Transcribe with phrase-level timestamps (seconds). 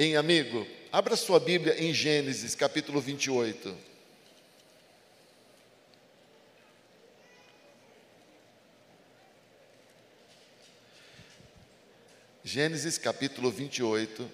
[0.00, 3.76] Em amigo, abra sua Bíblia em Gênesis capítulo 28.
[12.44, 14.30] Gênesis capítulo 28.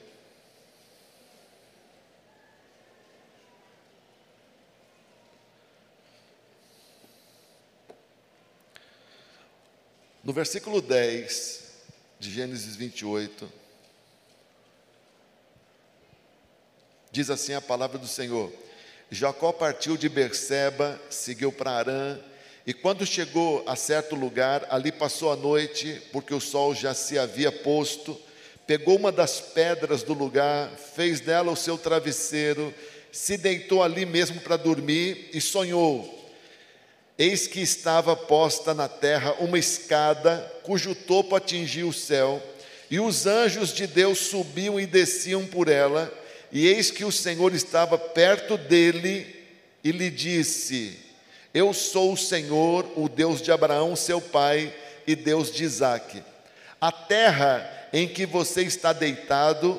[10.23, 11.65] No versículo 10
[12.21, 13.64] de Gênesis 28,
[17.15, 18.53] diz assim a palavra do Senhor:
[19.09, 22.19] Jacó partiu de Berseba, seguiu para Arã,
[22.67, 27.17] e quando chegou a certo lugar, ali passou a noite, porque o sol já se
[27.17, 28.21] havia posto.
[28.67, 32.75] Pegou uma das pedras do lugar, fez dela o seu travesseiro,
[33.13, 36.33] se deitou ali mesmo para dormir e sonhou.
[37.17, 42.43] Eis que estava posta na terra uma escada, cujo topo atingia o céu,
[42.91, 46.13] e os anjos de Deus subiam e desciam por ela,
[46.55, 49.27] e eis que o Senhor estava perto dele
[49.83, 50.99] e lhe disse:
[51.53, 54.73] Eu sou o Senhor, o Deus de Abraão, seu pai,
[55.07, 56.23] e Deus de Isaque.
[56.81, 59.79] A terra em que você está deitado,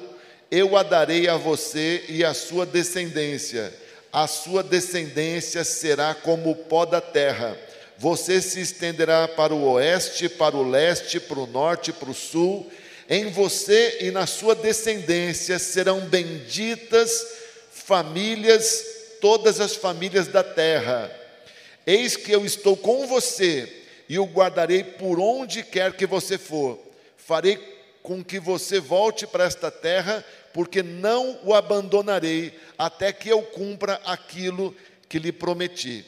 [0.51, 3.73] eu a darei a você e à sua descendência
[4.15, 7.57] a sua descendência será como o pó da terra.
[7.97, 12.65] Você se estenderá para o oeste, para o leste, para o norte, para o sul.
[13.09, 17.25] Em você e na sua descendência serão benditas
[17.71, 18.83] famílias,
[19.21, 21.11] todas as famílias da terra.
[21.85, 23.71] Eis que eu estou com você
[24.09, 26.79] e o guardarei por onde quer que você for.
[27.15, 27.57] Farei
[28.01, 34.01] com que você volte para esta terra porque não o abandonarei até que eu cumpra
[34.05, 34.75] aquilo
[35.07, 36.05] que lhe prometi.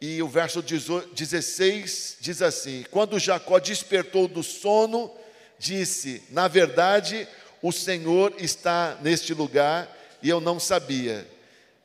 [0.00, 5.10] E o verso 16 diz assim: Quando Jacó despertou do sono,
[5.58, 7.26] disse: Na verdade,
[7.62, 11.26] o Senhor está neste lugar e eu não sabia.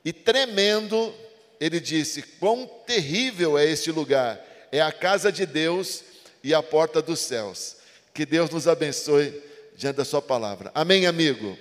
[0.03, 1.13] E tremendo,
[1.59, 4.39] ele disse: Quão terrível é este lugar!
[4.71, 6.03] É a casa de Deus
[6.43, 7.77] e a porta dos céus.
[8.13, 9.41] Que Deus nos abençoe
[9.75, 10.71] diante da Sua palavra.
[10.73, 11.57] Amém, amigo?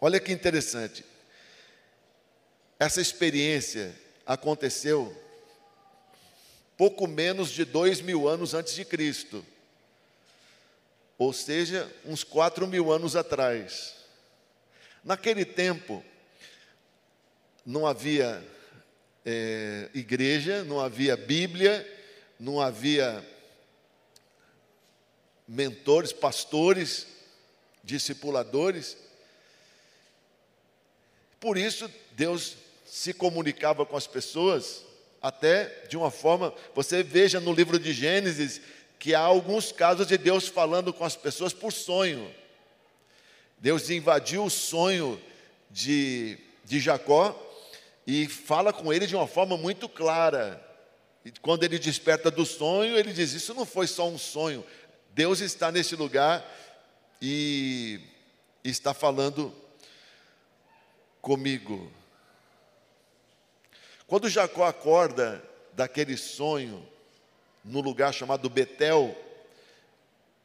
[0.00, 1.04] Olha que interessante.
[2.78, 3.94] Essa experiência
[4.26, 5.14] aconteceu
[6.76, 9.44] pouco menos de dois mil anos antes de Cristo,
[11.18, 13.94] ou seja, uns quatro mil anos atrás.
[15.02, 16.04] Naquele tempo,
[17.64, 18.44] não havia
[19.24, 21.84] é, igreja, não havia Bíblia,
[22.38, 23.24] não havia
[25.48, 27.06] mentores, pastores,
[27.82, 28.96] discipuladores.
[31.40, 34.82] Por isso, Deus se comunicava com as pessoas
[35.20, 36.52] até de uma forma.
[36.74, 38.60] Você veja no livro de Gênesis
[39.06, 42.28] que há alguns casos de Deus falando com as pessoas por sonho.
[43.56, 45.22] Deus invadiu o sonho
[45.70, 47.40] de, de Jacó
[48.04, 50.60] e fala com ele de uma forma muito clara.
[51.24, 54.66] E quando ele desperta do sonho, ele diz: Isso não foi só um sonho.
[55.10, 56.44] Deus está nesse lugar
[57.22, 58.00] e
[58.64, 59.54] está falando
[61.22, 61.92] comigo.
[64.08, 65.40] Quando Jacó acorda
[65.74, 66.95] daquele sonho
[67.66, 69.14] no lugar chamado Betel,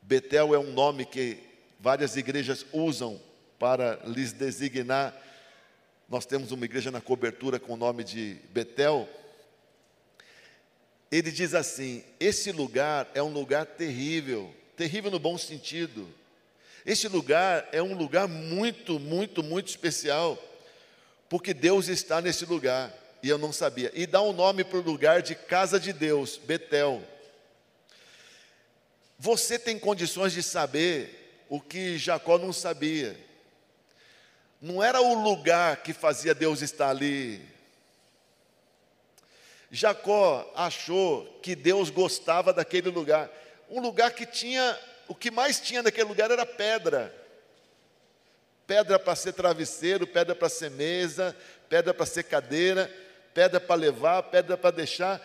[0.02, 1.38] Betel é um nome que
[1.80, 3.22] várias igrejas usam
[3.60, 5.16] para lhes designar.
[6.10, 9.08] Nós temos uma igreja na cobertura com o nome de Betel.
[11.12, 16.10] Ele diz assim: esse lugar é um lugar terrível, terrível no bom sentido.
[16.84, 20.38] Esse lugar é um lugar muito, muito, muito especial
[21.32, 23.92] porque Deus está nesse lugar e eu não sabia.
[23.94, 27.02] E dá um nome para o lugar de casa de Deus, Betel.
[29.18, 33.18] Você tem condições de saber o que Jacó não sabia.
[34.62, 37.42] Não era o lugar que fazia Deus estar ali.
[39.70, 43.30] Jacó achou que Deus gostava daquele lugar.
[43.70, 44.78] Um lugar que tinha,
[45.08, 47.22] o que mais tinha naquele lugar era pedra
[48.72, 51.36] pedra para ser travesseiro, pedra para ser mesa,
[51.68, 52.90] pedra para ser cadeira,
[53.34, 55.22] pedra para levar, pedra para deixar.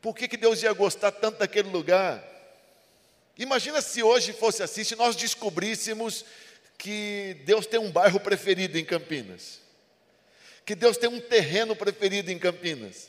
[0.00, 2.24] Por que, que Deus ia gostar tanto daquele lugar?
[3.36, 6.24] Imagina se hoje fosse assim, se nós descobríssemos
[6.76, 9.60] que Deus tem um bairro preferido em Campinas,
[10.64, 13.08] que Deus tem um terreno preferido em Campinas.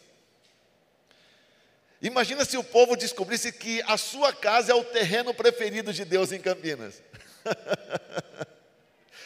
[2.01, 6.31] Imagina se o povo descobrisse que a sua casa é o terreno preferido de Deus
[6.31, 7.01] em Campinas.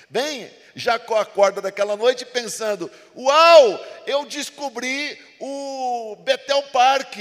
[0.10, 7.18] Bem, Jacó acorda daquela noite pensando: Uau, eu descobri o Betel Park,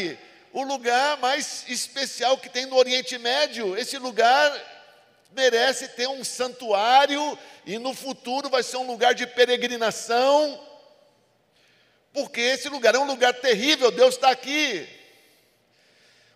[0.52, 3.76] o lugar mais especial que tem no Oriente Médio.
[3.76, 4.52] Esse lugar
[5.34, 10.62] merece ter um santuário e no futuro vai ser um lugar de peregrinação,
[12.12, 14.86] porque esse lugar é um lugar terrível, Deus está aqui.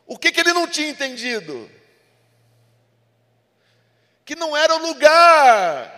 [0.06, 1.70] O que, que ele não tinha entendido?
[4.24, 5.97] Que não era o lugar,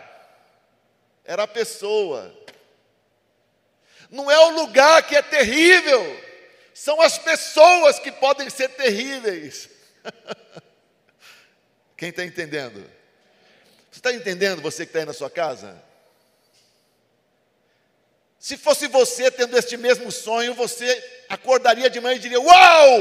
[1.31, 2.37] era a pessoa.
[4.11, 6.03] Não é o lugar que é terrível,
[6.75, 9.71] são as pessoas que podem ser terríveis.
[11.97, 12.81] Quem está entendendo?
[13.93, 15.81] Você está entendendo, você que está aí na sua casa?
[18.37, 22.99] Se fosse você tendo este mesmo sonho, você acordaria de manhã e diria: Uau,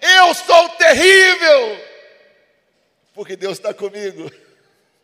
[0.00, 1.86] eu sou terrível,
[3.14, 4.28] porque Deus está comigo.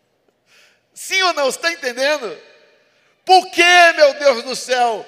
[0.93, 1.45] Sim ou não?
[1.45, 2.56] Você está entendendo?
[3.27, 5.05] Por que, meu Deus do céu,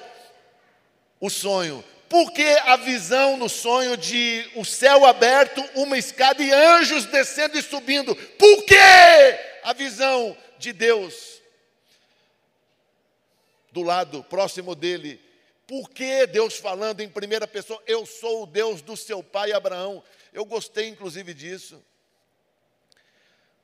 [1.21, 1.81] o sonho?
[2.09, 7.57] Por que a visão no sonho de o céu aberto, uma escada e anjos descendo
[7.57, 8.13] e subindo?
[8.13, 8.75] Por que
[9.63, 11.41] a visão de Deus
[13.71, 15.23] do lado próximo dele?
[15.65, 20.03] Por que Deus falando em primeira pessoa, eu sou o Deus do seu pai Abraão?
[20.33, 21.81] Eu gostei inclusive disso.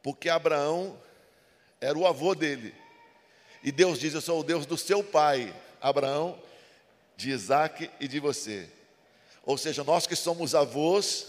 [0.01, 0.97] Porque Abraão
[1.81, 2.84] era o avô dele.
[3.65, 6.39] E Deus diz: Eu sou o Deus do seu pai, Abraão
[7.17, 8.69] de Isaac e de você.
[9.43, 11.27] Ou seja, nós que somos avós,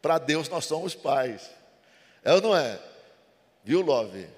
[0.00, 1.50] para Deus nós somos pais.
[2.22, 2.80] É ou não é?
[3.64, 4.28] Viu, Love?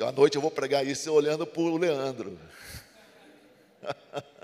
[0.00, 2.38] À noite eu vou pregar isso olhando para o Leandro.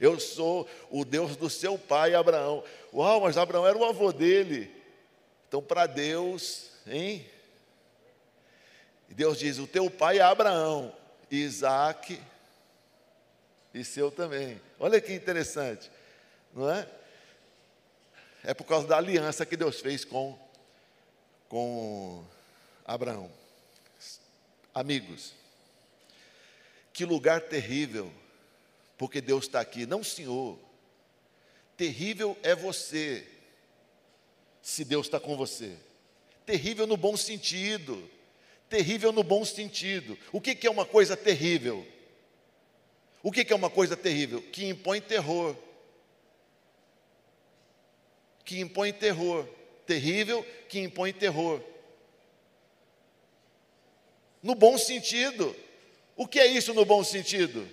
[0.00, 2.64] Eu sou o Deus do seu pai Abraão.
[2.92, 4.70] Uau, mas Abraão era o avô dele.
[5.48, 7.24] Então, para Deus, hein?
[9.14, 10.94] Deus diz: O teu pai é Abraão,
[11.30, 12.20] Isaac
[13.72, 14.60] e seu também.
[14.78, 15.90] Olha que interessante,
[16.52, 16.88] não é?
[18.42, 20.38] É por causa da aliança que Deus fez com,
[21.48, 22.24] com
[22.84, 23.30] Abraão.
[24.74, 25.32] Amigos,
[26.92, 28.12] que lugar terrível,
[28.98, 30.58] porque Deus está aqui, não Senhor.
[31.76, 33.26] Terrível é você,
[34.60, 35.76] se Deus está com você.
[36.44, 38.10] Terrível no bom sentido.
[38.74, 40.18] Terrível no bom sentido.
[40.32, 41.86] O que, que é uma coisa terrível?
[43.22, 44.42] O que é uma coisa terrível?
[44.42, 45.56] Que impõe terror.
[48.44, 49.48] Que impõe terror.
[49.86, 51.62] Terrível, que impõe terror.
[54.42, 55.54] No bom sentido.
[56.16, 57.68] O que é isso no bom sentido?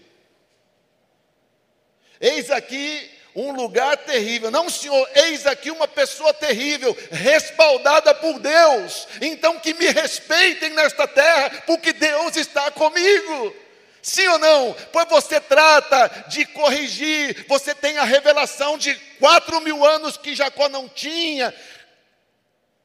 [2.19, 4.51] Eis aqui um lugar terrível.
[4.51, 9.07] Não, Senhor, eis aqui uma pessoa terrível, respaldada por Deus.
[9.21, 13.55] Então que me respeitem nesta terra, porque Deus está comigo.
[14.01, 14.75] Sim ou não?
[14.91, 20.67] Pois você trata de corrigir, você tem a revelação de quatro mil anos que Jacó
[20.67, 21.53] não tinha.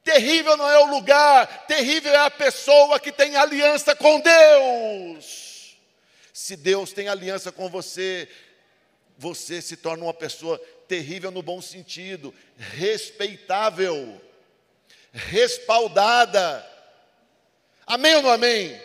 [0.05, 5.77] Terrível não é o lugar, terrível é a pessoa que tem aliança com Deus.
[6.33, 8.29] Se Deus tem aliança com você,
[9.17, 14.21] você se torna uma pessoa terrível no bom sentido, respeitável,
[15.13, 16.65] respaldada.
[17.87, 18.81] Amém ou não amém?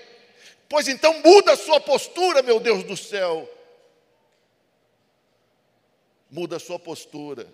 [0.70, 3.50] Pois então muda a sua postura, meu Deus do céu.
[6.30, 7.48] Muda a sua postura.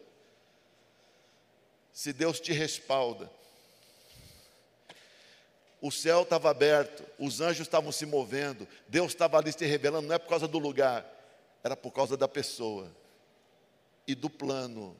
[1.91, 3.29] Se Deus te respalda.
[5.81, 10.15] O céu estava aberto, os anjos estavam se movendo, Deus estava ali se revelando, não
[10.15, 11.05] é por causa do lugar,
[11.67, 12.89] era por causa da pessoa
[14.07, 14.95] e do plano,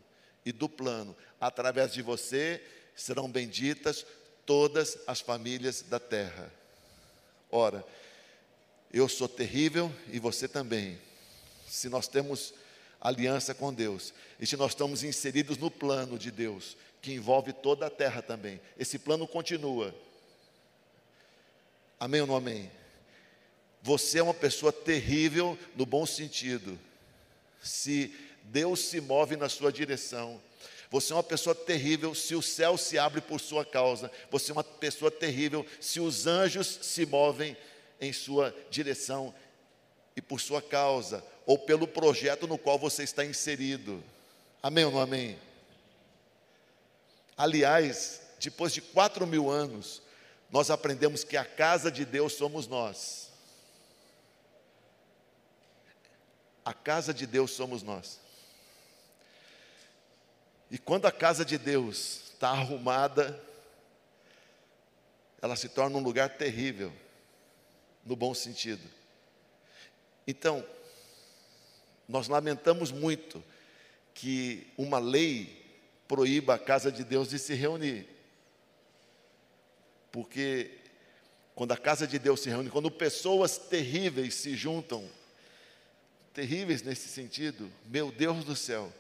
[0.45, 1.15] e do plano.
[1.39, 2.61] Através de você
[2.93, 4.05] serão benditas
[4.45, 6.51] todas as famílias da terra.
[7.49, 7.85] Ora,
[8.91, 10.99] eu sou terrível e você também.
[11.67, 12.53] Se nós temos
[12.99, 17.87] aliança com Deus e se nós estamos inseridos no plano de Deus, que envolve toda
[17.87, 19.95] a terra também, esse plano continua.
[21.97, 22.69] Amém ou não amém?
[23.87, 26.77] Você é uma pessoa terrível no bom sentido.
[27.63, 28.13] Se
[28.43, 30.41] Deus se move na sua direção,
[30.91, 34.11] você é uma pessoa terrível se o céu se abre por sua causa.
[34.29, 37.55] Você é uma pessoa terrível se os anjos se movem
[38.01, 39.33] em sua direção
[40.17, 44.03] e por sua causa, ou pelo projeto no qual você está inserido.
[44.61, 45.39] Amém ou não amém?
[47.37, 50.01] Aliás, depois de quatro mil anos,
[50.51, 53.26] nós aprendemos que a casa de Deus somos nós.
[56.67, 58.19] A casa de Deus somos nós.
[60.69, 63.41] E quando a casa de Deus está arrumada,
[65.41, 66.91] ela se torna um lugar terrível
[68.03, 68.83] no bom sentido.
[70.27, 70.61] Então,
[72.05, 73.41] nós lamentamos muito
[74.13, 75.65] que uma lei
[76.05, 78.05] proíba a casa de Deus de se reunir.
[80.11, 80.79] porque
[81.55, 85.09] quando a casa de Deus se reúne, quando pessoas terríveis se juntam,
[86.37, 88.93] terríveis nesse sentido, meu Deus do céu,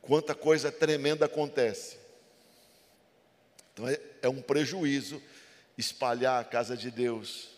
[0.00, 1.98] quanta coisa tremenda acontece.
[3.74, 5.22] Então é, é um prejuízo
[5.76, 7.50] espalhar a casa de Deus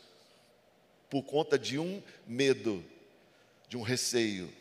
[1.09, 2.85] por conta de um medo,
[3.69, 4.52] de um receio,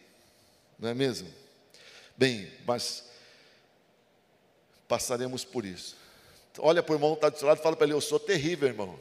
[0.78, 1.34] não é mesmo?
[2.16, 3.10] Bem, mas
[4.88, 5.98] passaremos por isso.
[6.60, 8.20] Olha para o irmão que está do seu lado e fala para ele: Eu sou
[8.20, 9.00] terrível, irmão.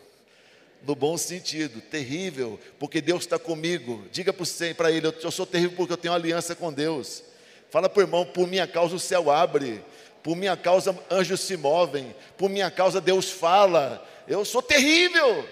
[0.87, 4.05] No bom sentido, terrível, porque Deus está comigo.
[4.13, 4.33] Diga
[4.77, 7.23] para ele: Eu sou terrível porque eu tenho aliança com Deus.
[7.71, 9.83] Fala para o irmão: Por minha causa o céu abre.
[10.23, 12.15] Por minha causa anjos se movem.
[12.37, 14.07] Por minha causa Deus fala.
[14.27, 15.49] Eu sou terrível.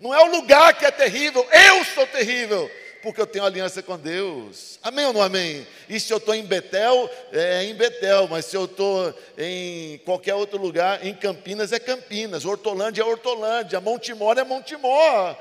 [0.00, 2.68] Não é o lugar que é terrível, eu sou terrível
[3.02, 4.78] porque eu tenho aliança com Deus.
[4.82, 5.66] Amém ou não amém?
[5.88, 10.34] E se eu estou em Betel, é em Betel, mas se eu estou em qualquer
[10.34, 15.36] outro lugar, em Campinas é Campinas, Hortolândia é Hortolândia, Montemor é Montemor.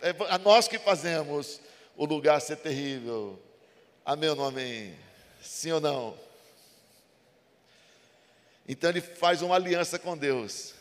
[0.00, 1.60] É a nós que fazemos
[1.96, 3.38] o lugar ser terrível.
[4.04, 4.94] Amém ou não amém?
[5.42, 6.18] Sim ou não?
[8.66, 10.74] Então ele faz uma aliança com Deus.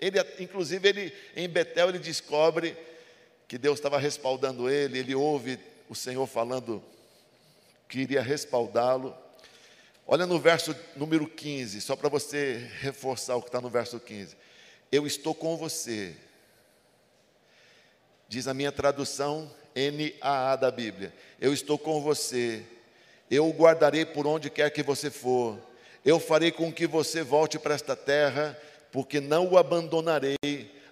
[0.00, 2.76] Ele, inclusive, ele em Betel ele descobre
[3.48, 6.82] que Deus estava respaldando ele, ele ouve o Senhor falando
[7.88, 9.16] que iria respaldá-lo.
[10.06, 14.36] Olha no verso número 15, só para você reforçar o que está no verso 15.
[14.90, 16.14] Eu estou com você.
[18.28, 21.14] Diz a minha tradução NAA da Bíblia.
[21.40, 22.64] Eu estou com você.
[23.30, 25.58] Eu o guardarei por onde quer que você for.
[26.04, 28.56] Eu farei com que você volte para esta terra,
[28.92, 30.36] porque não o abandonarei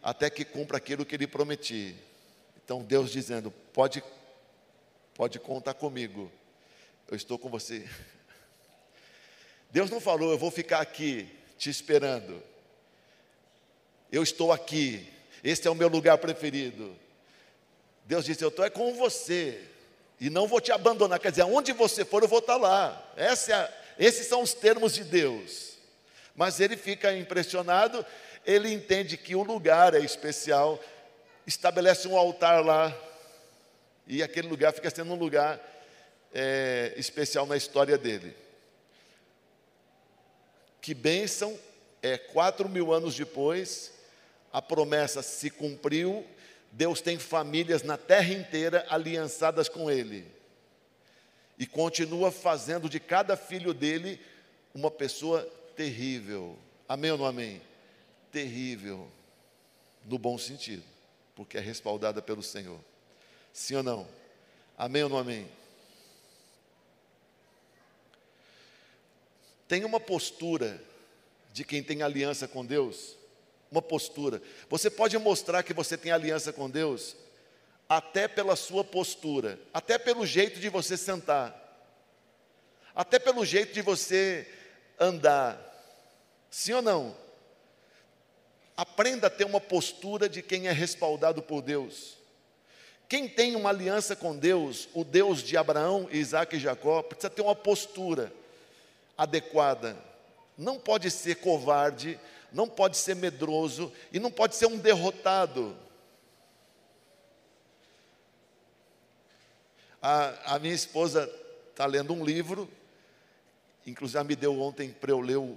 [0.03, 1.95] até que cumpra aquilo que lhe prometi.
[2.65, 4.03] Então Deus dizendo: pode,
[5.15, 6.31] pode contar comigo,
[7.09, 7.89] eu estou com você.
[9.71, 11.29] Deus não falou, eu vou ficar aqui
[11.59, 12.43] te esperando.
[14.11, 15.11] Eu estou aqui,
[15.43, 16.97] este é o meu lugar preferido.
[18.05, 19.61] Deus disse: Eu estou é com você
[20.21, 21.19] e não vou te abandonar.
[21.19, 23.13] Quer dizer, aonde você for, eu vou estar lá.
[23.17, 23.29] É
[23.99, 25.75] esses são os termos de Deus.
[26.35, 28.05] Mas ele fica impressionado,
[28.45, 30.81] ele entende que o lugar é especial
[31.47, 32.97] estabelece um altar lá,
[34.07, 35.61] e aquele lugar fica sendo um lugar
[36.33, 38.35] é, especial na história dele.
[40.81, 41.59] Que bênção,
[42.03, 43.93] é, quatro mil anos depois,
[44.53, 46.27] a promessa se cumpriu,
[46.73, 50.27] Deus tem famílias na terra inteira aliançadas com Ele,
[51.59, 54.21] e continua fazendo de cada filho dele
[54.75, 55.43] uma pessoa
[55.77, 56.59] terrível.
[56.89, 57.63] Amém ou não amém?
[58.33, 59.09] Terrível,
[60.05, 60.94] no bom sentido
[61.35, 62.79] porque é respaldada pelo Senhor.
[63.53, 64.09] Sim ou não?
[64.77, 65.49] Amém ou não amém?
[69.67, 70.83] Tem uma postura
[71.53, 73.17] de quem tem aliança com Deus,
[73.71, 74.43] uma postura.
[74.69, 77.17] Você pode mostrar que você tem aliança com Deus
[77.89, 81.55] até pela sua postura, até pelo jeito de você sentar,
[82.95, 84.49] até pelo jeito de você
[84.99, 85.61] andar.
[86.51, 87.24] Sim ou não?
[88.77, 92.17] Aprenda a ter uma postura de quem é respaldado por Deus.
[93.09, 97.43] Quem tem uma aliança com Deus, o Deus de Abraão, Isaac e Jacó, precisa ter
[97.43, 98.33] uma postura
[99.17, 99.97] adequada.
[100.59, 102.19] Não pode ser covarde,
[102.53, 105.77] não pode ser medroso e não pode ser um derrotado.
[110.03, 111.33] A, a minha esposa
[111.71, 112.69] está lendo um livro,
[113.87, 115.57] inclusive me deu ontem para eu ler um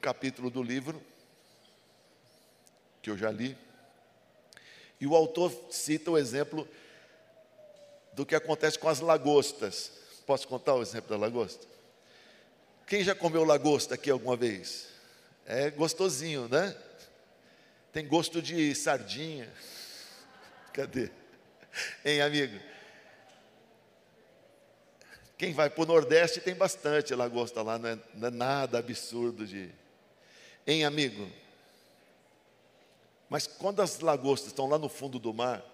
[0.00, 1.09] capítulo do livro
[3.02, 3.56] que eu já li.
[5.00, 6.68] E o autor cita o exemplo
[8.12, 9.92] do que acontece com as lagostas.
[10.26, 11.66] Posso contar o exemplo da lagosta?
[12.86, 14.88] Quem já comeu lagosta aqui alguma vez?
[15.46, 16.76] É gostosinho, né?
[17.92, 19.50] Tem gosto de sardinha.
[20.72, 21.10] Cadê?
[22.04, 22.60] Hein, amigo?
[25.38, 29.46] Quem vai para o Nordeste tem bastante lagosta lá, não é, não é nada absurdo
[29.46, 29.70] de.
[30.66, 31.30] Hein, amigo?
[33.30, 35.64] Mas quando as lagostas estão lá no fundo do mar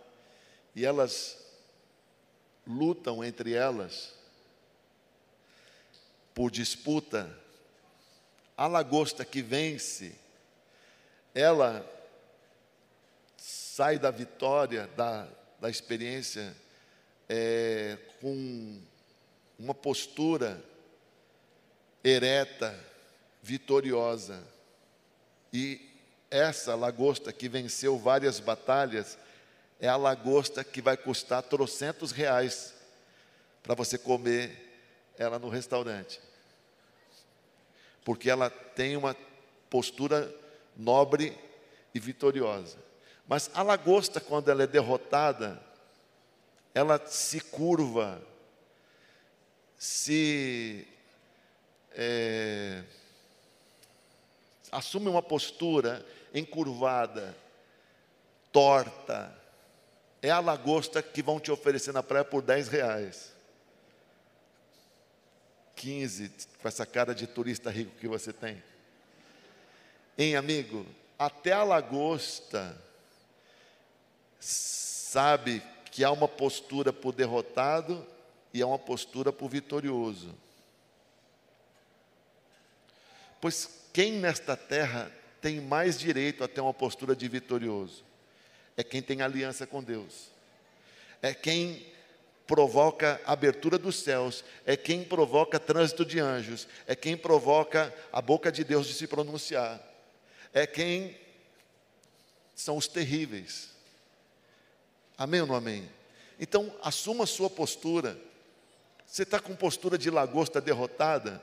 [0.74, 1.38] e elas
[2.66, 4.14] lutam entre elas
[6.36, 7.34] por disputa,
[8.54, 10.14] a lagosta que vence,
[11.34, 11.82] ela
[13.38, 15.26] sai da vitória, da,
[15.58, 16.54] da experiência,
[17.26, 18.82] é, com
[19.58, 20.62] uma postura
[22.04, 22.78] ereta,
[23.42, 24.46] vitoriosa.
[25.50, 25.85] E
[26.30, 29.18] essa lagosta que venceu várias batalhas
[29.80, 32.74] é a lagosta que vai custar trocentos reais
[33.62, 34.66] para você comer
[35.18, 36.20] ela no restaurante.
[38.04, 39.16] Porque ela tem uma
[39.68, 40.32] postura
[40.76, 41.36] nobre
[41.94, 42.78] e vitoriosa.
[43.26, 45.60] Mas a lagosta, quando ela é derrotada,
[46.72, 48.22] ela se curva,
[49.78, 50.86] se
[51.92, 52.84] é,
[54.70, 56.04] assume uma postura
[56.38, 57.34] encurvada,
[58.52, 59.34] torta.
[60.22, 63.32] É a lagosta que vão te oferecer na praia por 10 reais.
[65.74, 68.62] 15, com essa cara de turista rico que você tem.
[70.16, 70.86] Hein, amigo?
[71.18, 72.76] Até a lagosta
[74.40, 78.06] sabe que há uma postura por derrotado
[78.52, 80.34] e há uma postura por vitorioso.
[83.40, 85.10] Pois quem nesta terra
[85.46, 88.02] tem mais direito a ter uma postura de vitorioso?
[88.76, 90.28] É quem tem aliança com Deus.
[91.22, 91.86] É quem
[92.48, 98.50] provoca abertura dos céus, é quem provoca trânsito de anjos, é quem provoca a boca
[98.50, 99.80] de Deus de se pronunciar,
[100.52, 101.16] é quem
[102.52, 103.70] são os terríveis.
[105.16, 105.88] Amém ou não amém?
[106.40, 108.18] Então, assuma a sua postura.
[109.06, 111.40] Você está com postura de lagosta derrotada?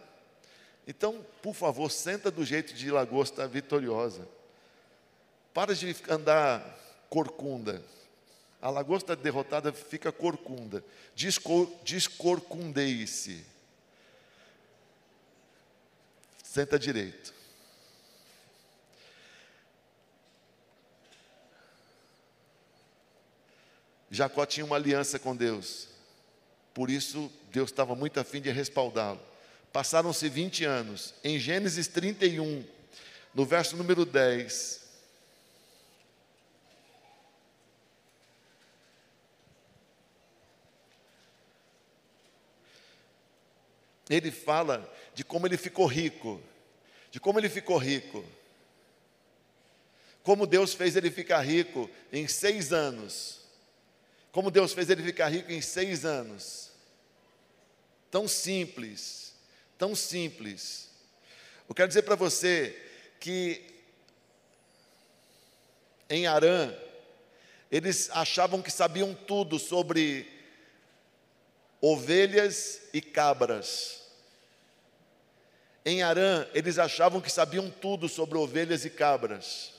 [0.88, 4.28] Então, por favor, senta do jeito de lagosta vitoriosa.
[5.54, 6.62] Para de andar
[7.10, 7.82] corcunda.
[8.62, 10.84] A lagosta derrotada fica corcunda.
[11.16, 13.46] Descor, descorcundeie-se.
[16.44, 17.34] Senta direito.
[24.10, 25.88] Jacó tinha uma aliança com Deus.
[26.74, 29.33] Por isso, Deus estava muito afim de respaldá-lo.
[29.74, 31.16] Passaram-se 20 anos.
[31.24, 32.64] Em Gênesis 31,
[33.34, 34.82] no verso número 10.
[44.08, 46.40] Ele fala de como ele ficou rico.
[47.10, 48.24] De como ele ficou rico.
[50.22, 53.42] Como Deus fez ele ficar rico em seis anos.
[54.32, 56.70] Como Deus fez ele ficar rico em seis anos.
[58.12, 59.33] Tão simples
[59.84, 60.88] tão simples.
[61.68, 62.74] Eu quero dizer para você
[63.20, 63.62] que
[66.10, 66.74] em Arã,
[67.70, 70.26] eles achavam que sabiam tudo sobre
[71.82, 74.04] ovelhas e cabras.
[75.84, 79.74] Em Arã, eles achavam que sabiam tudo sobre ovelhas e cabras.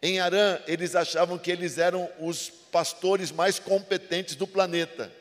[0.00, 5.12] Em Arã, eles achavam que eles eram os pastores mais competentes do planeta.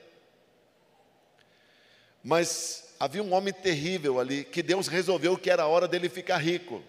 [2.23, 6.83] Mas havia um homem terrível ali, que Deus resolveu que era hora dele ficar rico.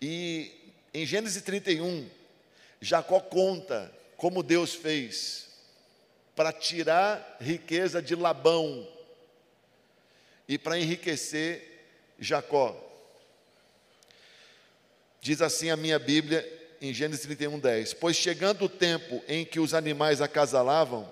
[0.00, 0.52] E
[0.92, 2.08] em Gênesis 31,
[2.80, 5.48] Jacó conta como Deus fez
[6.34, 8.86] para tirar riqueza de Labão
[10.48, 11.84] e para enriquecer
[12.18, 12.84] Jacó.
[15.20, 16.46] Diz assim a minha Bíblia
[16.80, 21.10] em Gênesis 31, 10: Pois chegando o tempo em que os animais acasalavam,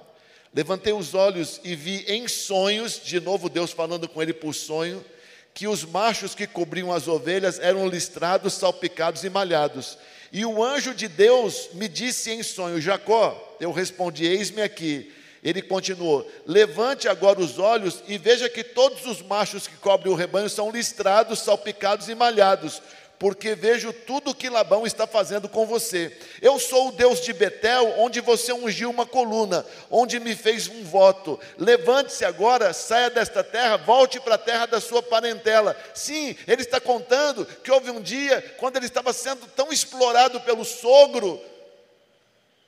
[0.56, 5.04] Levantei os olhos e vi em sonhos, de novo Deus falando com ele por sonho,
[5.52, 9.98] que os machos que cobriam as ovelhas eram listrados, salpicados e malhados.
[10.32, 15.12] E o anjo de Deus me disse em sonho: Jacó, eu respondi: Eis-me aqui.
[15.44, 20.16] Ele continuou: Levante agora os olhos e veja que todos os machos que cobrem o
[20.16, 22.80] rebanho são listrados, salpicados e malhados
[23.18, 26.16] porque vejo tudo o que Labão está fazendo com você.
[26.42, 30.84] Eu sou o Deus de Betel, onde você ungiu uma coluna, onde me fez um
[30.84, 31.40] voto.
[31.58, 35.76] Levante-se agora, saia desta terra, volte para a terra da sua parentela.
[35.94, 40.64] Sim, ele está contando que houve um dia, quando ele estava sendo tão explorado pelo
[40.64, 41.40] sogro,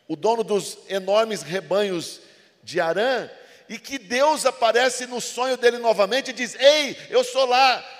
[0.06, 2.20] o dono dos enormes rebanhos
[2.62, 3.28] de Arã,
[3.68, 7.97] e que Deus aparece no sonho dele novamente e diz: Ei, eu sou lá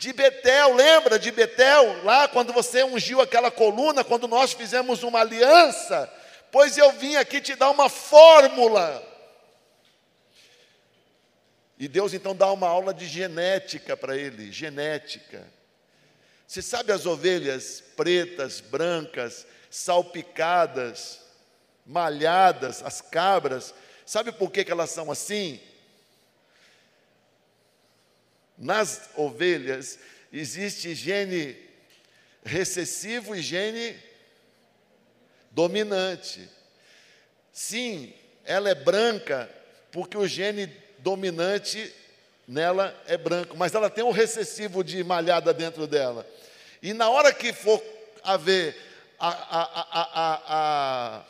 [0.00, 5.20] de Betel, lembra de Betel, lá quando você ungiu aquela coluna, quando nós fizemos uma
[5.20, 6.10] aliança?
[6.50, 9.06] Pois eu vim aqui te dar uma fórmula.
[11.78, 15.46] E Deus então dá uma aula de genética para ele, genética.
[16.46, 21.20] Você sabe as ovelhas pretas, brancas, salpicadas,
[21.84, 23.74] malhadas, as cabras,
[24.06, 25.60] sabe por que, que elas são assim?
[28.60, 29.98] Nas ovelhas
[30.30, 31.56] existe gene
[32.44, 33.98] recessivo e gene
[35.50, 36.46] dominante.
[37.50, 38.12] Sim,
[38.44, 39.50] ela é branca
[39.90, 40.66] porque o gene
[40.98, 41.90] dominante
[42.46, 46.26] nela é branco, mas ela tem um recessivo de malhada dentro dela.
[46.82, 47.82] E na hora que for
[48.22, 48.76] haver
[49.18, 50.40] a, a, a, a,
[51.18, 51.24] a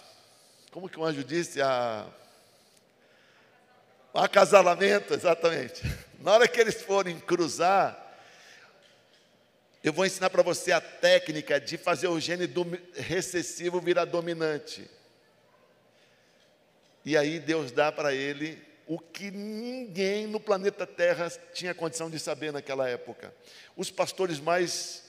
[0.72, 1.62] como que o anjo disse?
[1.62, 2.06] A,
[4.18, 5.82] acasalamento, exatamente.
[6.20, 8.10] Na hora que eles forem cruzar,
[9.82, 12.46] Eu vou ensinar para você a técnica de fazer o gene
[12.94, 14.88] recessivo virar dominante.
[17.02, 22.18] E aí Deus dá para ele o que ninguém no planeta Terra tinha condição de
[22.18, 23.34] saber naquela época.
[23.74, 25.08] Os pastores mais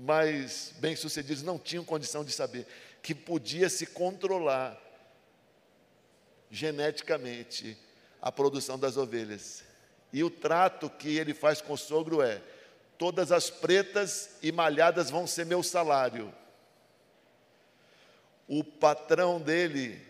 [0.00, 2.64] mais bem-sucedidos não tinham condição de saber
[3.02, 4.80] que podia se controlar
[6.52, 7.76] geneticamente
[8.20, 9.64] a produção das ovelhas.
[10.12, 12.40] E o trato que ele faz com o sogro é:
[12.96, 16.32] todas as pretas e malhadas vão ser meu salário.
[18.48, 20.00] O patrão dele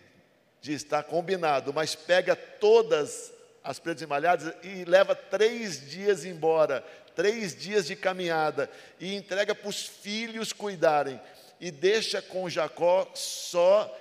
[0.61, 3.31] diz: está combinado, mas pega todas
[3.63, 6.83] as pretas e malhadas e leva três dias embora,
[7.15, 8.69] três dias de caminhada,
[8.99, 11.19] e entrega para os filhos cuidarem,
[11.59, 13.93] e deixa com Jacó só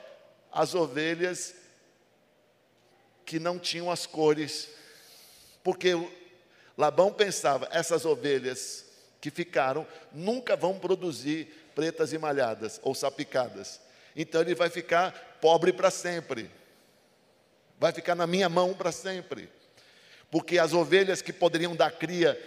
[0.53, 1.55] as ovelhas
[3.29, 4.71] que não tinham as cores,
[5.63, 5.93] porque
[6.79, 8.87] Labão pensava: essas ovelhas
[9.21, 13.81] que ficaram nunca vão produzir pretas e malhadas ou sapicadas.
[14.17, 16.51] Então ele vai ficar pobre para sempre.
[17.79, 19.51] Vai ficar na minha mão para sempre.
[20.31, 22.41] Porque as ovelhas que poderiam dar cria,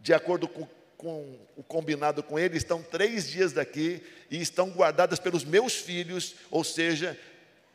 [0.00, 0.66] de acordo com,
[0.96, 6.34] com o combinado com ele, estão três dias daqui e estão guardadas pelos meus filhos,
[6.50, 7.18] ou seja,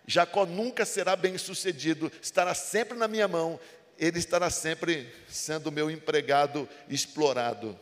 [0.05, 3.59] Jacó nunca será bem sucedido, estará sempre na minha mão,
[3.97, 7.79] ele estará sempre sendo meu empregado explorado.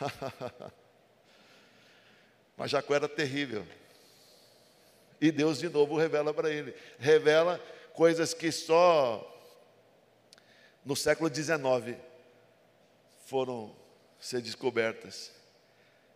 [2.56, 3.66] Mas Jacó era terrível.
[5.20, 6.74] E Deus de novo revela para ele.
[6.98, 7.58] Revela
[7.92, 9.34] coisas que só
[10.84, 11.96] no século XIX
[13.26, 13.74] foram
[14.20, 15.32] ser descobertas,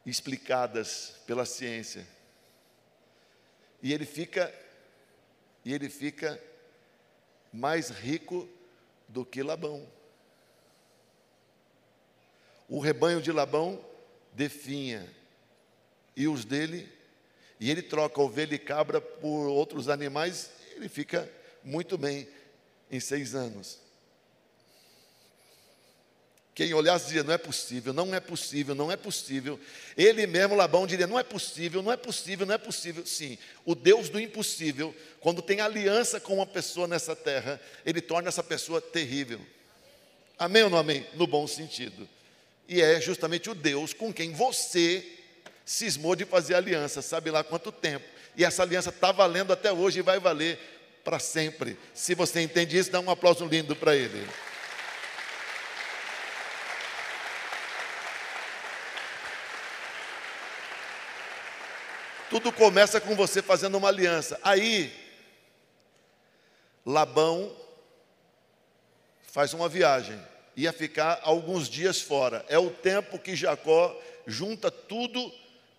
[0.07, 2.07] explicadas pela ciência.
[3.82, 4.52] E ele fica
[5.64, 6.42] e ele fica
[7.52, 8.48] mais rico
[9.08, 9.86] do que Labão.
[12.68, 13.84] O rebanho de Labão
[14.32, 15.08] definha
[16.16, 16.90] e os dele
[17.60, 21.30] e ele troca ovelha e cabra por outros animais, ele fica
[21.62, 22.28] muito bem
[22.90, 23.78] em seis anos.
[26.54, 29.58] Quem olhasse dizia: não é possível, não é possível, não é possível.
[29.96, 33.06] Ele mesmo, Labão, diria: não é possível, não é possível, não é possível.
[33.06, 38.28] Sim, o Deus do impossível, quando tem aliança com uma pessoa nessa terra, ele torna
[38.28, 39.40] essa pessoa terrível.
[40.38, 41.06] Amém ou não amém?
[41.14, 42.08] No bom sentido.
[42.68, 45.04] E é justamente o Deus com quem você
[45.64, 48.04] cismou de fazer aliança, sabe lá quanto tempo.
[48.36, 50.58] E essa aliança está valendo até hoje e vai valer
[51.04, 51.78] para sempre.
[51.94, 54.26] Se você entende isso, dá um aplauso lindo para ele.
[62.32, 64.40] Tudo começa com você fazendo uma aliança.
[64.42, 64.90] Aí,
[66.86, 67.54] Labão
[69.24, 70.18] faz uma viagem,
[70.56, 72.42] ia ficar alguns dias fora.
[72.48, 73.94] É o tempo que Jacó
[74.26, 75.30] junta tudo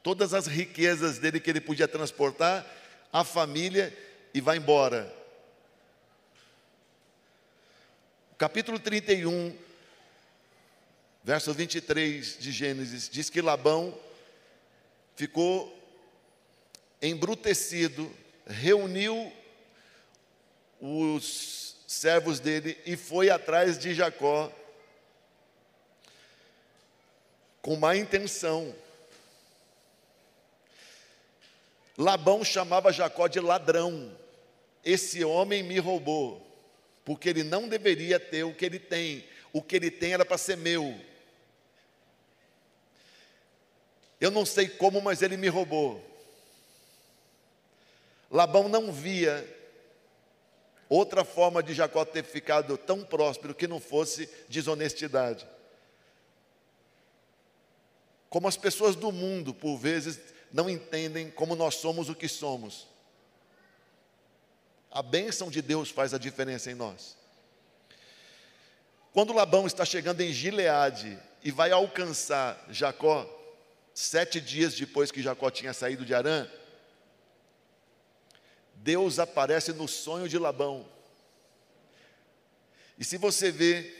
[0.03, 2.63] todas as riquezas dele que ele podia transportar,
[3.11, 3.91] a família
[4.31, 5.11] e vai embora.
[8.37, 9.57] capítulo 31,
[11.23, 13.97] verso 23 de Gênesis, diz que Labão
[15.15, 15.82] ficou
[17.07, 18.11] embrutecido,
[18.47, 19.31] reuniu
[20.79, 24.51] os servos dele e foi atrás de Jacó
[27.61, 28.75] com má intenção.
[31.97, 34.17] Labão chamava Jacó de ladrão.
[34.83, 36.45] Esse homem me roubou,
[37.05, 39.25] porque ele não deveria ter o que ele tem.
[39.53, 40.99] O que ele tem era para ser meu.
[44.19, 46.12] Eu não sei como, mas ele me roubou.
[48.33, 49.47] Labão não via
[50.89, 55.47] outra forma de Jacó ter ficado tão próspero que não fosse desonestidade.
[58.29, 60.19] Como as pessoas do mundo, por vezes,
[60.51, 62.87] não entendem como nós somos o que somos.
[64.89, 67.15] A bênção de Deus faz a diferença em nós.
[69.13, 73.29] Quando Labão está chegando em Gileade e vai alcançar Jacó,
[73.93, 76.47] sete dias depois que Jacó tinha saído de Arã,
[78.83, 80.85] Deus aparece no sonho de Labão.
[82.99, 83.95] E se você vê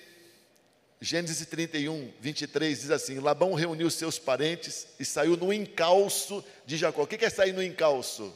[0.99, 7.03] Gênesis 31, 23 diz assim: Labão reuniu seus parentes e saiu no encalço de Jacó.
[7.03, 8.35] O que é sair no encalço?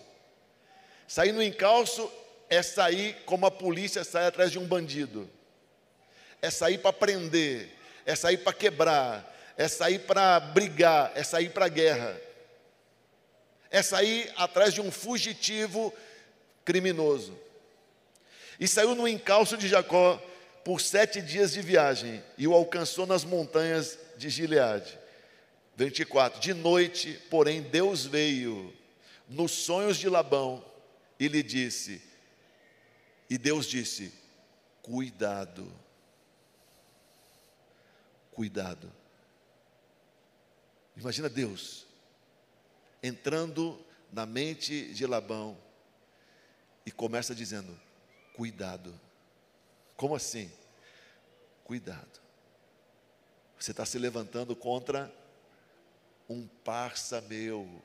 [1.05, 2.09] Sair no encalço
[2.49, 5.29] é sair como a polícia sai atrás de um bandido,
[6.41, 7.69] é sair para prender,
[8.05, 12.17] é sair para quebrar, é sair para brigar, é sair para guerra,
[13.69, 15.93] é sair atrás de um fugitivo
[16.67, 17.33] criminoso.
[18.59, 20.21] E saiu no encalço de Jacó
[20.65, 24.99] por sete dias de viagem e o alcançou nas montanhas de Gileade.
[25.77, 28.73] 24: De noite, porém, Deus veio
[29.29, 30.61] nos sonhos de Labão
[31.17, 32.01] e lhe disse:
[33.29, 34.11] E Deus disse:
[34.81, 35.71] Cuidado,
[38.31, 38.91] cuidado.
[40.97, 41.87] Imagina Deus
[43.01, 43.79] entrando
[44.11, 45.57] na mente de Labão
[46.87, 47.77] e começa dizendo:
[48.33, 48.97] Cuidado.
[49.97, 50.49] Como assim?
[51.65, 52.21] Cuidado.
[53.59, 55.13] Você está se levantando contra
[56.29, 57.83] um parça meu.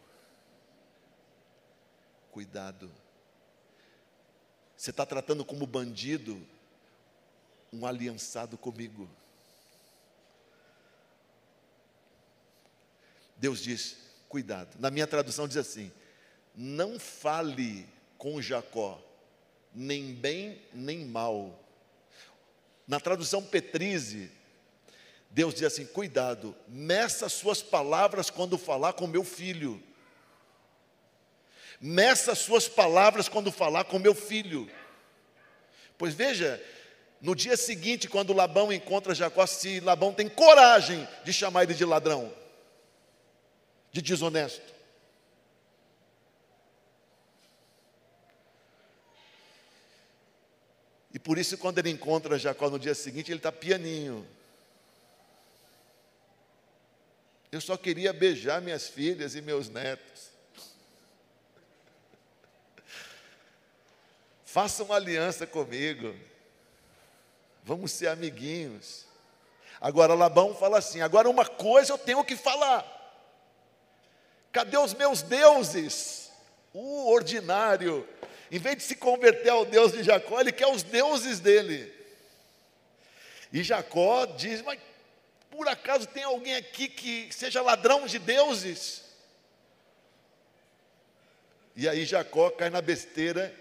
[2.30, 2.92] Cuidado.
[4.76, 6.40] Você está tratando como bandido
[7.72, 9.10] um aliançado comigo.
[13.36, 13.96] Deus diz:
[14.28, 14.78] cuidado.
[14.78, 15.90] Na minha tradução diz assim:
[16.54, 17.84] não fale
[18.22, 19.02] com Jacó,
[19.74, 21.58] nem bem nem mal.
[22.86, 24.30] Na tradução Petrise,
[25.28, 29.82] Deus diz assim: cuidado, meça suas palavras quando falar com meu filho.
[31.80, 34.70] Meça suas palavras quando falar com meu filho.
[35.98, 36.64] Pois veja,
[37.20, 41.84] no dia seguinte, quando Labão encontra Jacó, se Labão tem coragem de chamar ele de
[41.84, 42.32] ladrão,
[43.90, 44.71] de desonesto.
[51.24, 54.26] Por isso, quando ele encontra Jacó no dia seguinte, ele está pianinho.
[57.50, 60.30] Eu só queria beijar minhas filhas e meus netos.
[64.44, 66.14] Faça uma aliança comigo.
[67.62, 69.04] Vamos ser amiguinhos.
[69.80, 72.84] Agora Labão fala assim: agora uma coisa eu tenho que falar.
[74.50, 76.30] Cadê os meus deuses?
[76.74, 78.08] O ordinário,
[78.52, 81.90] em vez de se converter ao Deus de Jacó, ele quer os deuses dele.
[83.50, 84.78] E Jacó diz: Mas
[85.50, 89.04] por acaso tem alguém aqui que seja ladrão de deuses?
[91.74, 93.54] E aí Jacó cai na besteira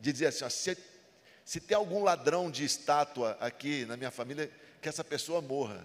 [0.00, 0.78] de dizer assim: ó, se,
[1.44, 5.84] se tem algum ladrão de estátua aqui na minha família, que essa pessoa morra.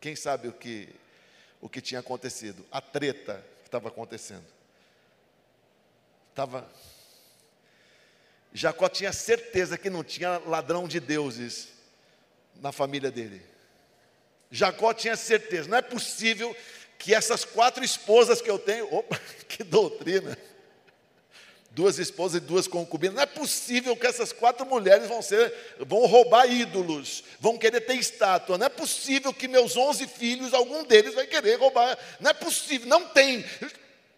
[0.00, 0.88] Quem sabe o que,
[1.60, 2.64] o que tinha acontecido?
[2.72, 4.59] A treta que estava acontecendo.
[6.40, 6.66] Estava.
[8.54, 11.68] Jacó tinha certeza que não tinha ladrão de deuses
[12.62, 13.42] na família dele.
[14.50, 16.56] Jacó tinha certeza, não é possível
[16.98, 20.36] que essas quatro esposas que eu tenho, opa, que doutrina,
[21.72, 26.06] duas esposas e duas concubinas, não é possível que essas quatro mulheres vão ser, vão
[26.06, 31.12] roubar ídolos, vão querer ter estátua, não é possível que meus onze filhos, algum deles
[31.12, 33.44] vai querer roubar, não é possível, não tem,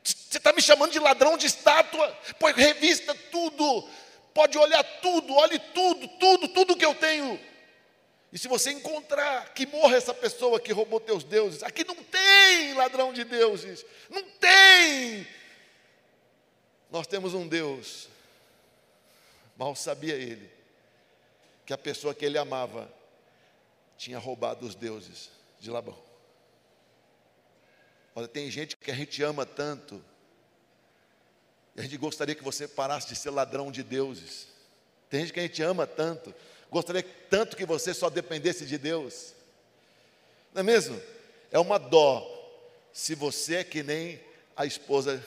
[0.03, 3.88] você está me chamando de ladrão de estátua, pois revista tudo,
[4.35, 7.38] pode olhar tudo, olhe tudo, tudo, tudo que eu tenho,
[8.33, 12.73] e se você encontrar que morra essa pessoa que roubou teus deuses, aqui não tem
[12.73, 15.27] ladrão de deuses, não tem.
[16.91, 18.09] Nós temos um Deus,
[19.55, 20.51] mal sabia ele,
[21.67, 22.91] que a pessoa que ele amava
[23.99, 26.12] tinha roubado os deuses de Labão.
[28.14, 30.03] Olha, tem gente que a gente ama tanto,
[31.75, 34.48] e a gente gostaria que você parasse de ser ladrão de deuses.
[35.09, 36.35] Tem gente que a gente ama tanto,
[36.72, 39.35] Gostaria tanto que você só dependesse de Deus.
[40.55, 40.98] Não é mesmo?
[41.51, 42.27] É uma dó
[42.94, 44.18] se você é que nem
[44.57, 45.22] a esposa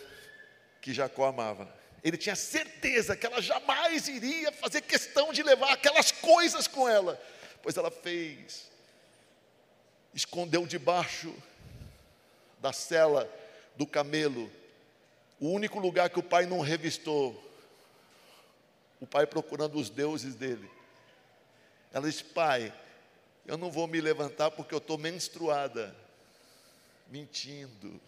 [0.82, 1.72] que Jacó amava.
[2.04, 7.22] Ele tinha certeza que ela jamais iria fazer questão de levar aquelas coisas com ela,
[7.62, 8.66] pois ela fez.
[10.16, 11.32] Escondeu debaixo
[12.66, 13.32] da cela
[13.76, 14.52] do camelo,
[15.40, 17.40] o único lugar que o pai não revistou.
[19.00, 20.68] O pai procurando os deuses dele.
[21.94, 22.74] Ela disse: Pai,
[23.46, 25.96] eu não vou me levantar porque eu estou menstruada.
[27.08, 28.02] Mentindo.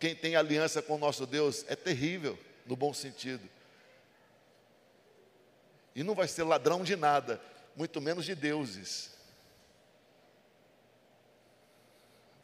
[0.00, 2.36] Quem tem aliança com o nosso Deus é terrível,
[2.66, 3.48] no bom sentido.
[5.94, 7.40] E não vai ser ladrão de nada,
[7.76, 9.10] muito menos de deuses.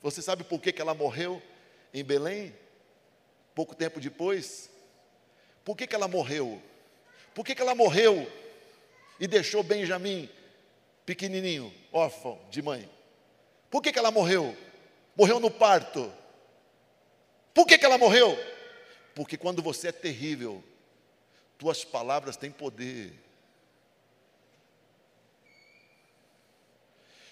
[0.03, 1.43] Você sabe por que, que ela morreu
[1.93, 2.55] em Belém?
[3.55, 4.71] Pouco tempo depois?
[5.65, 6.63] Por que, que ela morreu?
[7.35, 8.31] Por que, que ela morreu
[9.19, 10.29] e deixou Benjamim
[11.05, 12.89] pequenininho, órfão de mãe?
[13.71, 14.57] Por que, que ela morreu?
[15.17, 16.13] Morreu no parto.
[17.53, 18.37] Por que, que ela morreu?
[19.15, 20.63] Porque quando você é terrível,
[21.59, 23.13] tuas palavras têm poder.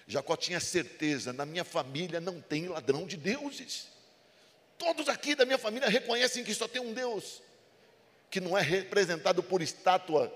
[0.06, 3.88] Jacó tinha certeza: na minha família não tem ladrão de deuses.
[4.78, 7.42] Todos aqui da minha família reconhecem que só tem um Deus,
[8.30, 10.32] que não é representado por estátua.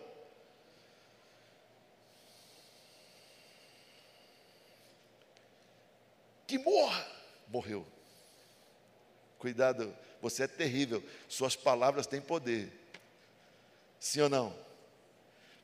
[6.47, 7.07] Que morra!
[7.49, 7.87] Morreu.
[9.39, 11.05] Cuidado, você é terrível.
[11.29, 12.73] Suas palavras têm poder.
[14.01, 14.59] Sim ou não?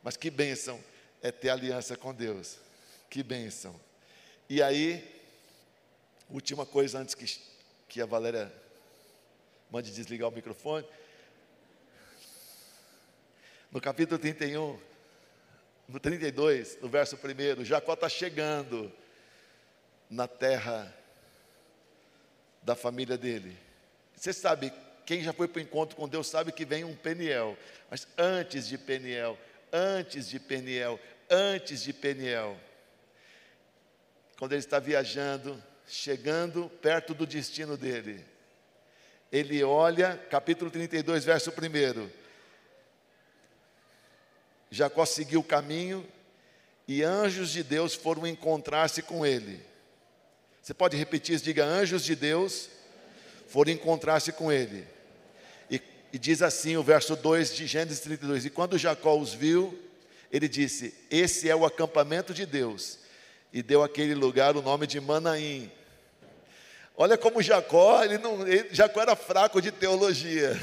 [0.02, 0.82] Mas que bênção
[1.22, 2.58] é ter aliança com Deus.
[3.08, 3.78] Que bênção.
[4.48, 5.02] E aí,
[6.28, 7.24] última coisa antes que,
[7.88, 8.52] que a Valéria
[9.70, 10.87] mande desligar o microfone.
[13.72, 14.78] No capítulo 31,
[15.88, 18.92] no 32, no verso 1, Jacó está chegando
[20.11, 20.94] na terra
[22.62, 23.57] da família dele.
[24.14, 24.72] Você sabe,
[25.07, 27.57] quem já foi para o encontro com Deus sabe que vem um Peniel.
[27.90, 29.38] Mas antes de Peniel,
[29.72, 32.61] antes de Peniel, antes de Peniel,
[34.44, 38.22] quando ele está viajando, chegando perto do destino dele,
[39.33, 42.11] ele olha, capítulo 32, verso 1.
[44.70, 46.07] Jacó seguiu o caminho
[46.87, 49.64] e anjos de Deus foram encontrar-se com ele.
[50.61, 51.44] Você pode repetir isso?
[51.44, 52.68] Diga: anjos de Deus
[53.48, 54.87] foram encontrar-se com ele.
[55.70, 55.80] E,
[56.12, 59.83] e, diz assim o verso 2 de Gênesis 32: E quando Jacó os viu,
[60.30, 63.02] ele disse: Esse é o acampamento de Deus.
[63.54, 65.72] E deu aquele lugar o nome de Manaim.
[66.94, 70.60] Olha como Jacó, ele não, ele, Jacó era fraco de teologia.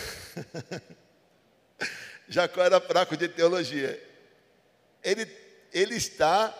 [2.30, 4.00] Jacó era fraco de teologia.
[5.04, 5.28] Ele,
[5.74, 6.56] ele está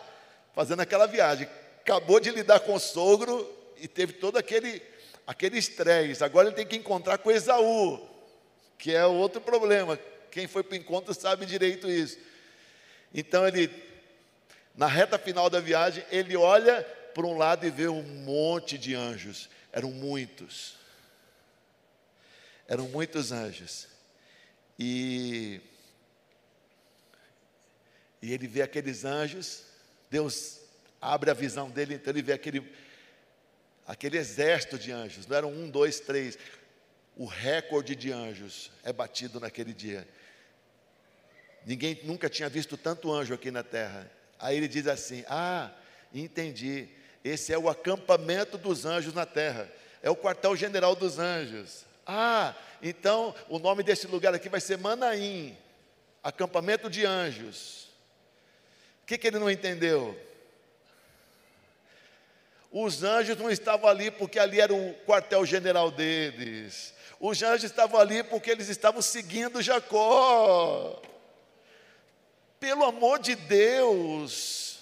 [0.56, 1.48] fazendo aquela viagem
[1.82, 4.82] acabou de lidar com o sogro e teve todo aquele
[5.26, 6.24] aquele estresse.
[6.24, 8.00] Agora ele tem que encontrar com Esaú,
[8.78, 10.00] que é outro problema.
[10.30, 12.18] Quem foi para o encontro sabe direito isso.
[13.14, 13.68] Então ele,
[14.76, 18.96] na reta final da viagem, ele olha para um lado e vê um monte de
[18.96, 19.50] anjos.
[19.72, 20.76] Eram muitos.
[22.68, 23.88] Eram muitos anjos.
[24.80, 25.62] E,
[28.22, 29.64] e ele vê aqueles anjos.
[30.10, 30.62] Deus
[31.02, 32.72] abre a visão dele, então ele vê aquele,
[33.86, 36.38] aquele exército de anjos, não eram um, dois, três.
[37.16, 40.08] O recorde de anjos é batido naquele dia.
[41.66, 44.10] Ninguém nunca tinha visto tanto anjo aqui na terra.
[44.42, 45.72] Aí ele diz assim: Ah,
[46.14, 46.90] entendi.
[47.24, 49.70] Esse é o acampamento dos anjos na terra.
[50.02, 51.86] É o quartel-general dos anjos.
[52.06, 55.56] Ah, então o nome desse lugar aqui vai ser Manaim
[56.24, 57.90] acampamento de anjos.
[59.04, 60.20] O que, que ele não entendeu?
[62.72, 66.94] Os anjos não estavam ali porque ali era o quartel-general deles.
[67.20, 71.02] Os anjos estavam ali porque eles estavam seguindo Jacó.
[72.62, 74.80] Pelo amor de Deus.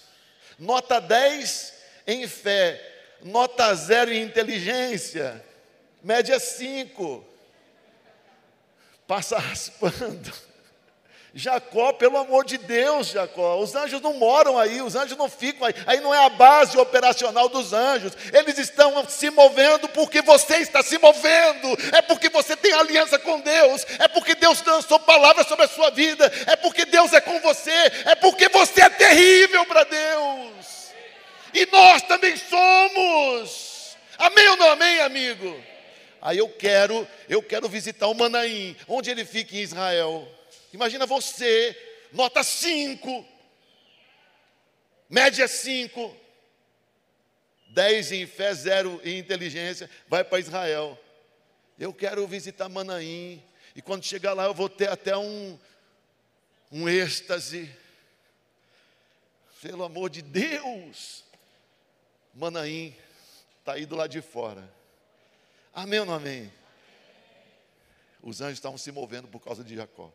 [0.59, 1.73] Nota 10
[2.05, 2.79] em fé,
[3.23, 5.41] nota 0 em inteligência,
[6.03, 7.25] média 5.
[9.07, 10.48] Passa raspando.
[11.33, 15.67] Jacó, pelo amor de Deus, Jacó, os anjos não moram aí, os anjos não ficam
[15.67, 20.57] aí, aí não é a base operacional dos anjos, eles estão se movendo porque você
[20.57, 25.47] está se movendo, é porque você tem aliança com Deus, é porque Deus lançou palavras
[25.47, 29.65] sobre a sua vida, é porque Deus é com você, é porque você é terrível
[29.67, 30.91] para Deus,
[31.53, 35.63] e nós também somos, amém ou não amém, amigo?
[36.21, 40.27] Aí eu quero, eu quero visitar o Manaim, onde ele fica em Israel.
[40.71, 41.75] Imagina você,
[42.11, 43.25] nota 5,
[45.09, 46.15] média 5,
[47.69, 50.99] 10 em fé, 0 em inteligência, vai para Israel.
[51.77, 53.43] Eu quero visitar Manaim,
[53.75, 55.57] e quando chegar lá eu vou ter até um,
[56.71, 57.73] um êxtase.
[59.61, 61.23] Pelo amor de Deus,
[62.33, 62.95] Manaim
[63.57, 64.71] está aí do lado de fora.
[65.73, 66.53] Amém ou não amém?
[68.21, 70.13] Os anjos estavam se movendo por causa de Jacó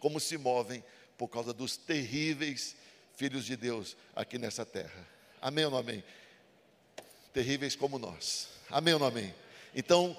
[0.00, 0.82] como se movem
[1.16, 2.74] por causa dos terríveis
[3.14, 5.06] filhos de Deus aqui nessa terra.
[5.40, 6.02] Amém ou não amém?
[7.32, 8.48] Terríveis como nós.
[8.70, 9.34] Amém ou não amém?
[9.74, 10.16] Então,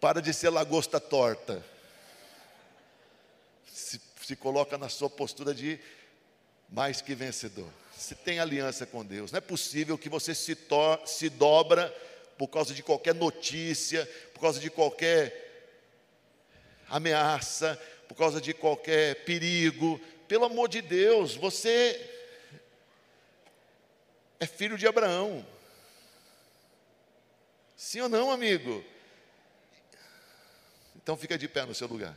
[0.00, 1.64] para de ser lagosta torta.
[3.66, 5.78] Se, se coloca na sua postura de
[6.68, 7.70] mais que vencedor.
[7.96, 9.30] Se tem aliança com Deus.
[9.30, 11.94] Não é possível que você se, to, se dobra
[12.36, 15.44] por causa de qualquer notícia, por causa de qualquer
[16.88, 20.00] ameaça, por causa de qualquer perigo.
[20.28, 22.00] Pelo amor de Deus, você
[24.40, 25.44] é filho de Abraão.
[27.76, 28.84] Sim ou não, amigo?
[30.96, 32.16] Então fica de pé no seu lugar.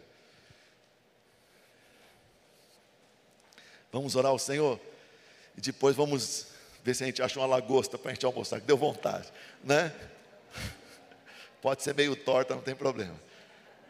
[3.92, 4.80] Vamos orar ao Senhor
[5.58, 6.48] e depois vamos
[6.84, 9.32] ver se a gente acha uma lagosta para a gente almoçar, que deu vontade,
[9.64, 9.94] né?
[11.62, 13.29] Pode ser meio torta, não tem problema.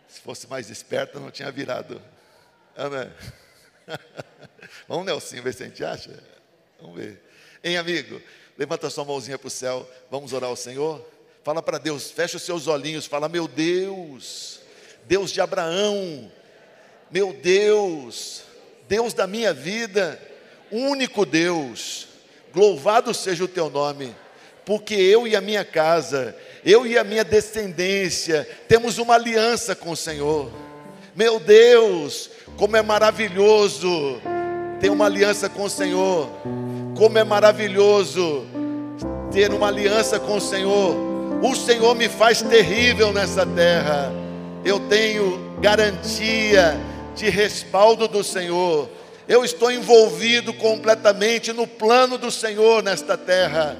[0.09, 2.01] Se fosse mais esperto, não tinha virado.
[2.75, 3.09] Amém.
[4.87, 6.11] Vamos, Nelsinho, ver se a gente acha.
[6.81, 7.21] Vamos ver.
[7.63, 8.21] Hein, amigo?
[8.57, 9.89] Levanta sua mãozinha para o céu.
[10.09, 11.07] Vamos orar ao Senhor?
[11.43, 13.05] Fala para Deus, fecha os seus olhinhos.
[13.05, 14.59] Fala, meu Deus,
[15.05, 16.31] Deus de Abraão,
[17.09, 18.43] meu Deus,
[18.87, 20.19] Deus da minha vida,
[20.71, 22.07] único Deus,
[22.53, 24.15] louvado seja o teu nome,
[24.65, 26.35] porque eu e a minha casa,
[26.65, 30.51] eu e a minha descendência, temos uma aliança com o Senhor.
[31.15, 34.21] Meu Deus, como é maravilhoso
[34.79, 36.29] ter uma aliança com o Senhor,
[36.95, 38.45] como é maravilhoso
[39.31, 40.95] ter uma aliança com o Senhor.
[41.41, 44.11] O Senhor me faz terrível nessa terra.
[44.63, 46.77] Eu tenho garantia
[47.15, 48.89] de respaldo do Senhor.
[49.27, 53.77] Eu estou envolvido completamente no plano do Senhor nesta terra.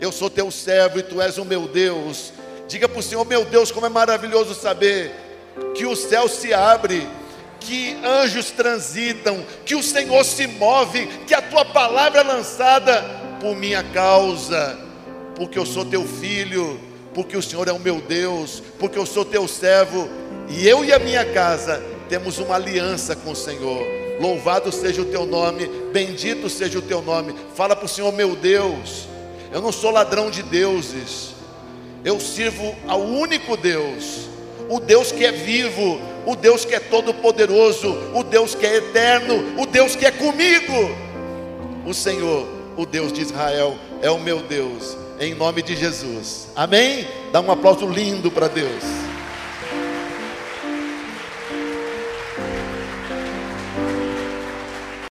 [0.00, 2.32] Eu sou teu servo e tu és o meu Deus.
[2.68, 5.12] Diga para o Senhor, meu Deus, como é maravilhoso saber
[5.74, 7.06] que o céu se abre,
[7.58, 13.02] que anjos transitam, que o Senhor se move, que a tua palavra é lançada
[13.40, 14.78] por minha causa,
[15.34, 16.78] porque eu sou teu filho,
[17.14, 20.08] porque o Senhor é o meu Deus, porque eu sou teu servo,
[20.48, 23.82] e eu e a minha casa temos uma aliança com o Senhor.
[24.20, 27.34] Louvado seja o teu nome, bendito seja o teu nome.
[27.54, 29.08] Fala para o Senhor, meu Deus,
[29.52, 31.34] eu não sou ladrão de deuses,
[32.04, 34.28] eu sirvo ao único Deus,
[34.68, 39.60] o Deus que é vivo, o Deus que é todo-poderoso, o Deus que é eterno,
[39.60, 40.94] o Deus que é comigo.
[41.86, 42.46] O Senhor,
[42.76, 46.48] o Deus de Israel, é o meu Deus, em nome de Jesus.
[46.54, 47.08] Amém?
[47.32, 49.07] Dá um aplauso lindo para Deus.